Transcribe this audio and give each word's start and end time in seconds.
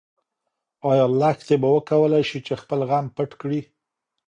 ايا 0.89 1.05
لښتې 1.19 1.55
به 1.61 1.69
وکولی 1.75 2.23
شي 2.29 2.39
چې 2.45 2.53
خپل 2.61 2.79
غم 2.89 3.05
پټ 3.15 3.31
کړي؟ 3.41 3.61